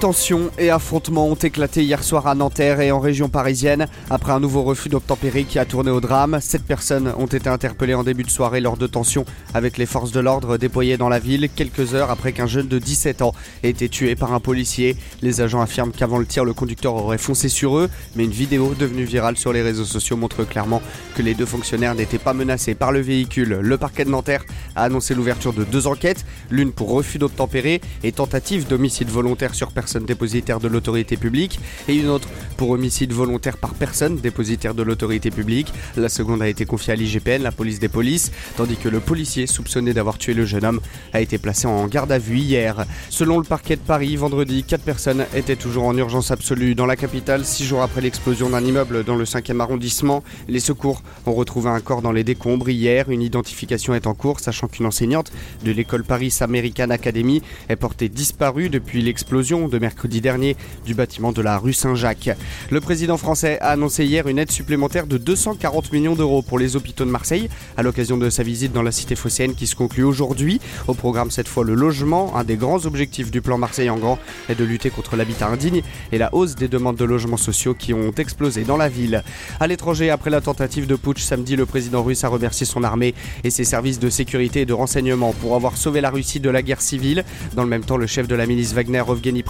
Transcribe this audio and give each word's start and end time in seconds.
Tensions 0.00 0.50
et 0.56 0.70
affrontements 0.70 1.28
ont 1.28 1.34
éclaté 1.34 1.82
hier 1.82 2.02
soir 2.02 2.26
à 2.26 2.34
Nanterre 2.34 2.80
et 2.80 2.90
en 2.90 3.00
région 3.00 3.28
parisienne 3.28 3.86
après 4.08 4.32
un 4.32 4.40
nouveau 4.40 4.62
refus 4.62 4.88
d'obtempérer 4.88 5.44
qui 5.44 5.58
a 5.58 5.66
tourné 5.66 5.90
au 5.90 6.00
drame. 6.00 6.38
Sept 6.40 6.64
personnes 6.64 7.12
ont 7.18 7.26
été 7.26 7.50
interpellées 7.50 7.92
en 7.92 8.02
début 8.02 8.22
de 8.22 8.30
soirée 8.30 8.62
lors 8.62 8.78
de 8.78 8.86
tensions 8.86 9.26
avec 9.52 9.76
les 9.76 9.84
forces 9.84 10.10
de 10.10 10.20
l'ordre 10.20 10.56
déployées 10.56 10.96
dans 10.96 11.10
la 11.10 11.18
ville 11.18 11.50
quelques 11.54 11.92
heures 11.92 12.10
après 12.10 12.32
qu'un 12.32 12.46
jeune 12.46 12.66
de 12.66 12.78
17 12.78 13.20
ans 13.20 13.34
ait 13.62 13.68
été 13.68 13.90
tué 13.90 14.14
par 14.14 14.32
un 14.32 14.40
policier. 14.40 14.96
Les 15.20 15.42
agents 15.42 15.60
affirment 15.60 15.92
qu'avant 15.92 16.16
le 16.16 16.24
tir, 16.24 16.46
le 16.46 16.54
conducteur 16.54 16.94
aurait 16.94 17.18
foncé 17.18 17.50
sur 17.50 17.76
eux, 17.76 17.90
mais 18.16 18.24
une 18.24 18.30
vidéo 18.30 18.74
devenue 18.78 19.04
virale 19.04 19.36
sur 19.36 19.52
les 19.52 19.60
réseaux 19.60 19.84
sociaux 19.84 20.16
montre 20.16 20.44
clairement 20.44 20.80
que 21.14 21.20
les 21.20 21.34
deux 21.34 21.44
fonctionnaires 21.44 21.94
n'étaient 21.94 22.16
pas 22.16 22.32
menacés 22.32 22.74
par 22.74 22.90
le 22.90 23.00
véhicule. 23.00 23.58
Le 23.60 23.76
parquet 23.76 24.06
de 24.06 24.10
Nanterre 24.10 24.46
a 24.76 24.84
annoncé 24.84 25.14
l'ouverture 25.14 25.52
de 25.52 25.64
deux 25.64 25.86
enquêtes, 25.86 26.24
l'une 26.48 26.72
pour 26.72 26.88
refus 26.88 27.18
d'obtempérer 27.18 27.82
et 28.02 28.12
tentative 28.12 28.66
d'homicide 28.66 29.10
volontaire 29.10 29.54
sur 29.54 29.72
personne 29.72 29.89
dépositaire 29.98 30.60
de 30.60 30.68
l'autorité 30.68 31.16
publique 31.16 31.60
et 31.88 31.94
une 31.96 32.08
autre 32.08 32.28
pour 32.56 32.70
homicide 32.70 33.12
volontaire 33.12 33.56
par 33.56 33.74
personne 33.74 34.16
dépositaire 34.16 34.74
de 34.74 34.82
l'autorité 34.82 35.30
publique. 35.30 35.72
La 35.96 36.08
seconde 36.08 36.42
a 36.42 36.48
été 36.48 36.64
confiée 36.66 36.92
à 36.92 36.96
l'IGPN, 36.96 37.42
la 37.42 37.52
police 37.52 37.80
des 37.80 37.88
polices, 37.88 38.30
tandis 38.56 38.76
que 38.76 38.88
le 38.88 39.00
policier 39.00 39.46
soupçonné 39.46 39.92
d'avoir 39.94 40.18
tué 40.18 40.34
le 40.34 40.44
jeune 40.44 40.64
homme 40.64 40.80
a 41.12 41.20
été 41.20 41.38
placé 41.38 41.66
en 41.66 41.86
garde 41.86 42.12
à 42.12 42.18
vue 42.18 42.38
hier. 42.38 42.84
Selon 43.08 43.38
le 43.38 43.44
parquet 43.44 43.76
de 43.76 43.80
Paris, 43.80 44.16
vendredi, 44.16 44.64
quatre 44.64 44.84
personnes 44.84 45.24
étaient 45.34 45.56
toujours 45.56 45.84
en 45.84 45.96
urgence 45.96 46.30
absolue 46.30 46.74
dans 46.74 46.86
la 46.86 46.96
capitale, 46.96 47.44
six 47.44 47.64
jours 47.64 47.82
après 47.82 48.00
l'explosion 48.00 48.50
d'un 48.50 48.64
immeuble 48.64 49.04
dans 49.04 49.16
le 49.16 49.24
5e 49.24 49.60
arrondissement. 49.60 50.22
Les 50.48 50.60
secours 50.60 51.02
ont 51.26 51.32
retrouvé 51.32 51.70
un 51.70 51.80
corps 51.80 52.02
dans 52.02 52.12
les 52.12 52.24
décombres 52.24 52.68
hier. 52.68 53.10
Une 53.10 53.22
identification 53.22 53.94
est 53.94 54.06
en 54.06 54.14
cours, 54.14 54.40
sachant 54.40 54.68
qu'une 54.68 54.86
enseignante 54.86 55.32
de 55.64 55.72
l'école 55.72 56.04
Paris 56.04 56.36
American 56.40 56.90
Academy 56.90 57.42
est 57.68 57.76
portée 57.76 58.08
disparue 58.08 58.68
depuis 58.68 59.02
l'explosion 59.02 59.68
de 59.68 59.78
mercredi 59.80 60.20
dernier 60.20 60.56
du 60.86 60.94
bâtiment 60.94 61.32
de 61.32 61.42
la 61.42 61.58
rue 61.58 61.72
Saint-Jacques. 61.72 62.30
Le 62.70 62.80
président 62.80 63.16
français 63.16 63.58
a 63.60 63.70
annoncé 63.70 64.04
hier 64.04 64.28
une 64.28 64.38
aide 64.38 64.52
supplémentaire 64.52 65.06
de 65.06 65.18
240 65.18 65.92
millions 65.92 66.14
d'euros 66.14 66.42
pour 66.42 66.58
les 66.58 66.76
hôpitaux 66.76 67.04
de 67.04 67.10
Marseille 67.10 67.48
à 67.76 67.82
l'occasion 67.82 68.16
de 68.16 68.30
sa 68.30 68.42
visite 68.42 68.72
dans 68.72 68.82
la 68.82 68.92
cité 68.92 69.16
phocéenne 69.16 69.54
qui 69.54 69.66
se 69.66 69.74
conclut 69.74 70.04
aujourd'hui. 70.04 70.60
Au 70.86 70.94
programme 70.94 71.30
cette 71.30 71.48
fois 71.48 71.64
le 71.64 71.74
logement, 71.74 72.36
un 72.36 72.44
des 72.44 72.56
grands 72.56 72.84
objectifs 72.86 73.30
du 73.30 73.40
plan 73.40 73.58
Marseille 73.58 73.90
en 73.90 73.96
grand 73.96 74.18
est 74.48 74.54
de 74.54 74.64
lutter 74.64 74.90
contre 74.90 75.16
l'habitat 75.16 75.48
indigne 75.48 75.82
et 76.12 76.18
la 76.18 76.34
hausse 76.34 76.54
des 76.54 76.68
demandes 76.68 76.96
de 76.96 77.04
logements 77.04 77.36
sociaux 77.36 77.74
qui 77.74 77.94
ont 77.94 78.12
explosé 78.12 78.64
dans 78.64 78.76
la 78.76 78.88
ville. 78.88 79.24
À 79.58 79.66
l'étranger, 79.66 80.10
après 80.10 80.30
la 80.30 80.40
tentative 80.40 80.86
de 80.86 80.94
putsch 80.94 81.22
samedi, 81.22 81.56
le 81.56 81.66
président 81.66 82.02
russe 82.02 82.24
a 82.24 82.28
remercié 82.28 82.66
son 82.66 82.84
armée 82.84 83.14
et 83.44 83.50
ses 83.50 83.64
services 83.64 83.98
de 83.98 84.10
sécurité 84.10 84.62
et 84.62 84.66
de 84.66 84.72
renseignement 84.72 85.32
pour 85.32 85.54
avoir 85.54 85.76
sauvé 85.76 86.00
la 86.00 86.10
Russie 86.10 86.40
de 86.40 86.50
la 86.50 86.62
guerre 86.62 86.82
civile. 86.82 87.24
Dans 87.54 87.62
le 87.62 87.68
même 87.68 87.84
temps, 87.84 87.96
le 87.96 88.06
chef 88.06 88.28
de 88.28 88.34
la 88.34 88.46
milice 88.46 88.74
Wagner, 88.74 89.02
Evgeny 89.08 89.42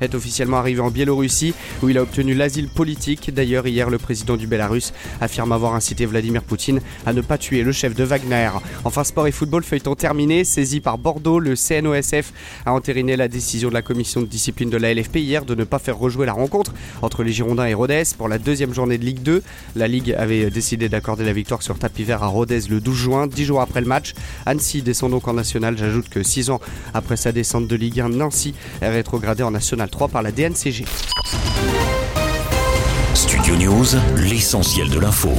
Est 0.00 0.14
officiellement 0.14 0.58
arrivé 0.58 0.80
en 0.80 0.90
Biélorussie 0.90 1.54
où 1.82 1.88
il 1.88 1.98
a 1.98 2.02
obtenu 2.02 2.34
l'asile 2.34 2.68
politique. 2.68 3.32
D'ailleurs, 3.34 3.66
hier, 3.66 3.90
le 3.90 3.98
président 3.98 4.36
du 4.36 4.46
Bélarus 4.46 4.92
affirme 5.20 5.52
avoir 5.52 5.74
incité 5.74 6.06
Vladimir 6.06 6.42
Poutine 6.42 6.80
à 7.06 7.12
ne 7.12 7.20
pas 7.20 7.38
tuer 7.38 7.62
le 7.62 7.72
chef 7.72 7.94
de 7.94 8.04
Wagner. 8.04 8.50
Enfin, 8.84 9.04
sport 9.04 9.26
et 9.26 9.32
football, 9.32 9.64
feuilleton 9.64 9.94
terminé. 9.94 10.44
Saisi 10.44 10.80
par 10.80 10.96
Bordeaux, 10.98 11.40
le 11.40 11.54
CNOSF 11.56 12.32
a 12.66 12.72
entériné 12.72 13.16
la 13.16 13.28
décision 13.28 13.68
de 13.68 13.74
la 13.74 13.82
commission 13.82 14.20
de 14.20 14.26
discipline 14.26 14.70
de 14.70 14.76
la 14.76 14.94
LFP 14.94 15.16
hier 15.16 15.44
de 15.44 15.54
ne 15.54 15.64
pas 15.64 15.78
faire 15.78 15.98
rejouer 15.98 16.26
la 16.26 16.32
rencontre 16.32 16.72
entre 17.02 17.22
les 17.22 17.32
Girondins 17.32 17.66
et 17.66 17.74
Rodez 17.74 18.04
pour 18.16 18.28
la 18.28 18.38
deuxième 18.38 18.72
journée 18.72 18.98
de 18.98 19.04
Ligue 19.04 19.22
2. 19.22 19.42
La 19.76 19.88
Ligue 19.88 20.12
avait 20.12 20.50
décidé 20.50 20.88
d'accorder 20.88 21.24
la 21.24 21.32
victoire 21.32 21.62
sur 21.62 21.78
tapis 21.78 22.04
vert 22.04 22.22
à 22.22 22.28
Rodez 22.28 22.60
le 22.68 22.80
12 22.80 22.96
juin, 22.96 23.26
dix 23.26 23.44
jours 23.44 23.60
après 23.60 23.80
le 23.80 23.86
match. 23.86 24.14
Annecy 24.46 24.82
descend 24.82 25.10
donc 25.10 25.26
en 25.28 25.32
national. 25.32 25.76
J'ajoute 25.76 26.08
que 26.08 26.22
six 26.22 26.50
ans 26.50 26.60
après 26.94 27.16
sa 27.16 27.32
descente 27.32 27.66
de 27.66 27.76
Ligue 27.76 28.00
1, 28.00 28.10
Nancy 28.10 28.54
est 28.80 28.86
en 29.40 29.50
National 29.50 29.88
3 29.88 30.08
par 30.08 30.22
la 30.22 30.30
DNCG. 30.30 30.84
Studio 33.14 33.56
News, 33.56 33.96
l'essentiel 34.16 34.90
de 34.90 34.98
l'info. 34.98 35.30